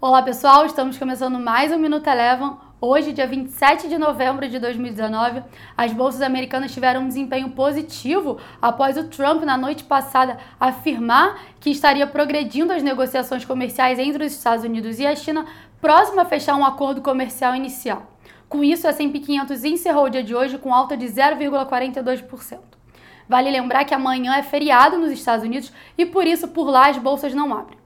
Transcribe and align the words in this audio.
Olá 0.00 0.22
pessoal, 0.22 0.64
estamos 0.64 0.96
começando 0.96 1.40
mais 1.40 1.72
um 1.72 1.76
Minuto 1.76 2.06
Eleven. 2.06 2.52
Hoje, 2.80 3.12
dia 3.12 3.26
27 3.26 3.88
de 3.88 3.98
novembro 3.98 4.48
de 4.48 4.56
2019, 4.60 5.42
as 5.76 5.92
bolsas 5.92 6.22
americanas 6.22 6.72
tiveram 6.72 7.00
um 7.00 7.08
desempenho 7.08 7.50
positivo 7.50 8.38
após 8.62 8.96
o 8.96 9.08
Trump, 9.08 9.42
na 9.42 9.56
noite 9.56 9.82
passada, 9.82 10.38
afirmar 10.60 11.40
que 11.58 11.70
estaria 11.70 12.06
progredindo 12.06 12.72
as 12.72 12.80
negociações 12.80 13.44
comerciais 13.44 13.98
entre 13.98 14.24
os 14.24 14.32
Estados 14.32 14.64
Unidos 14.64 15.00
e 15.00 15.06
a 15.06 15.16
China, 15.16 15.44
próximo 15.80 16.20
a 16.20 16.24
fechar 16.24 16.54
um 16.54 16.64
acordo 16.64 17.02
comercial 17.02 17.56
inicial. 17.56 18.06
Com 18.48 18.62
isso, 18.62 18.86
a 18.86 18.90
S&P 18.90 19.18
500 19.18 19.64
encerrou 19.64 20.04
o 20.04 20.10
dia 20.10 20.22
de 20.22 20.32
hoje 20.32 20.58
com 20.58 20.72
alta 20.72 20.96
de 20.96 21.06
0,42%. 21.06 22.60
Vale 23.28 23.50
lembrar 23.50 23.84
que 23.84 23.94
amanhã 23.94 24.36
é 24.36 24.44
feriado 24.44 24.96
nos 24.96 25.10
Estados 25.10 25.44
Unidos 25.44 25.72
e 25.98 26.06
por 26.06 26.24
isso 26.24 26.46
por 26.46 26.70
lá 26.70 26.88
as 26.88 26.98
bolsas 26.98 27.34
não 27.34 27.52
abrem. 27.52 27.77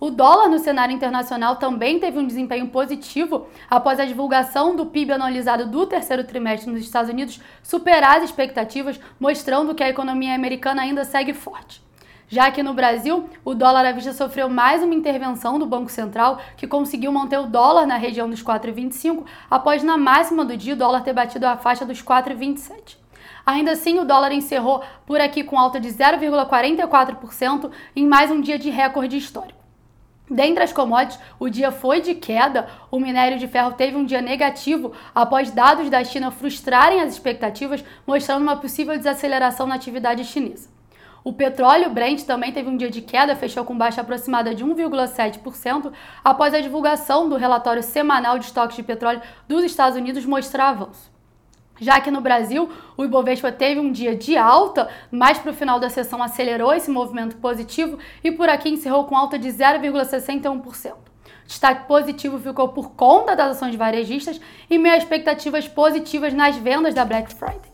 O 0.00 0.10
dólar 0.10 0.48
no 0.48 0.58
cenário 0.58 0.94
internacional 0.94 1.56
também 1.56 1.98
teve 1.98 2.18
um 2.18 2.26
desempenho 2.26 2.68
positivo 2.68 3.46
após 3.70 4.00
a 4.00 4.04
divulgação 4.04 4.74
do 4.74 4.86
PIB 4.86 5.12
anualizado 5.12 5.66
do 5.66 5.86
terceiro 5.86 6.24
trimestre 6.24 6.70
nos 6.70 6.82
Estados 6.82 7.10
Unidos 7.10 7.40
superar 7.62 8.18
as 8.18 8.24
expectativas, 8.24 9.00
mostrando 9.18 9.74
que 9.74 9.82
a 9.82 9.88
economia 9.88 10.34
americana 10.34 10.82
ainda 10.82 11.04
segue 11.04 11.32
forte. 11.32 11.82
Já 12.28 12.50
que 12.50 12.62
no 12.62 12.74
Brasil, 12.74 13.28
o 13.44 13.54
dólar 13.54 13.86
à 13.86 13.92
vista 13.92 14.12
sofreu 14.12 14.48
mais 14.48 14.82
uma 14.82 14.94
intervenção 14.94 15.58
do 15.58 15.66
Banco 15.66 15.90
Central, 15.90 16.40
que 16.56 16.66
conseguiu 16.66 17.12
manter 17.12 17.38
o 17.38 17.46
dólar 17.46 17.86
na 17.86 17.96
região 17.96 18.28
dos 18.28 18.42
4,25, 18.42 19.24
após 19.48 19.82
na 19.82 19.96
máxima 19.96 20.44
do 20.44 20.56
dia 20.56 20.74
o 20.74 20.76
dólar 20.76 21.02
ter 21.02 21.12
batido 21.12 21.46
a 21.46 21.56
faixa 21.56 21.84
dos 21.84 22.02
4,27. 22.02 22.96
Ainda 23.46 23.72
assim, 23.72 23.98
o 23.98 24.04
dólar 24.04 24.32
encerrou 24.32 24.82
por 25.06 25.20
aqui 25.20 25.44
com 25.44 25.58
alta 25.58 25.78
de 25.78 25.88
0,44% 25.88 27.70
em 27.94 28.06
mais 28.06 28.30
um 28.30 28.40
dia 28.40 28.58
de 28.58 28.70
recorde 28.70 29.16
histórico. 29.16 29.63
Dentre 30.30 30.64
as 30.64 30.72
commodities, 30.72 31.20
o 31.38 31.50
dia 31.50 31.70
foi 31.70 32.00
de 32.00 32.14
queda. 32.14 32.66
O 32.90 32.98
minério 32.98 33.38
de 33.38 33.46
ferro 33.46 33.72
teve 33.72 33.96
um 33.96 34.06
dia 34.06 34.22
negativo 34.22 34.92
após 35.14 35.50
dados 35.50 35.90
da 35.90 36.02
China 36.02 36.30
frustrarem 36.30 37.00
as 37.02 37.12
expectativas, 37.12 37.84
mostrando 38.06 38.42
uma 38.42 38.56
possível 38.56 38.96
desaceleração 38.96 39.66
na 39.66 39.74
atividade 39.74 40.24
chinesa. 40.24 40.72
O 41.22 41.32
petróleo 41.32 41.90
Brent 41.90 42.24
também 42.24 42.52
teve 42.52 42.68
um 42.68 42.76
dia 42.76 42.90
de 42.90 43.00
queda, 43.00 43.36
fechou 43.36 43.64
com 43.64 43.76
baixa 43.76 44.00
aproximada 44.00 44.54
de 44.54 44.64
1,7% 44.64 45.92
após 46.22 46.52
a 46.52 46.60
divulgação 46.60 47.28
do 47.28 47.36
relatório 47.36 47.82
semanal 47.82 48.38
de 48.38 48.46
estoques 48.46 48.76
de 48.76 48.82
petróleo 48.82 49.22
dos 49.48 49.64
Estados 49.64 49.96
Unidos 49.96 50.26
mostrar 50.26 50.68
avanço. 50.68 51.13
Já 51.80 52.00
que 52.00 52.10
no 52.10 52.20
Brasil, 52.20 52.70
o 52.96 53.04
Ibovespa 53.04 53.50
teve 53.50 53.80
um 53.80 53.90
dia 53.90 54.14
de 54.14 54.36
alta, 54.36 54.88
mas 55.10 55.38
para 55.38 55.50
o 55.50 55.54
final 55.54 55.80
da 55.80 55.90
sessão 55.90 56.22
acelerou 56.22 56.72
esse 56.72 56.90
movimento 56.90 57.36
positivo 57.36 57.98
e 58.22 58.30
por 58.30 58.48
aqui 58.48 58.68
encerrou 58.68 59.04
com 59.04 59.16
alta 59.16 59.38
de 59.38 59.48
0,61%. 59.48 60.94
Destaque 61.46 61.86
positivo 61.86 62.38
ficou 62.38 62.68
por 62.68 62.92
conta 62.92 63.36
das 63.36 63.56
ações 63.56 63.74
varejistas 63.74 64.40
e 64.70 64.78
meio 64.78 64.96
expectativas 64.96 65.68
positivas 65.68 66.32
nas 66.32 66.56
vendas 66.56 66.94
da 66.94 67.04
Black 67.04 67.34
Friday. 67.34 67.73